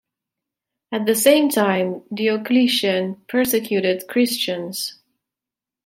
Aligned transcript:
At 0.91 1.05
the 1.05 1.13
same 1.13 1.49
time, 1.49 2.01
Diocletian 2.11 3.21
persecuted 3.29 4.05
Christians. 4.09 4.97